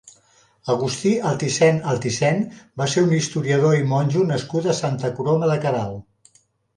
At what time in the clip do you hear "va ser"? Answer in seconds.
2.81-3.03